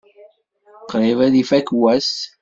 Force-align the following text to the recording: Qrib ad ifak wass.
Qrib 0.91 1.19
ad 1.25 1.33
ifak 1.41 1.67
wass. 1.81 2.11